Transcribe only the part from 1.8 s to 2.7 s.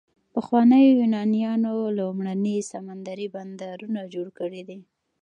لومړني